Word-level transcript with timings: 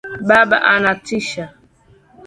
Baba 0.27 0.57
anatisha 0.73 1.45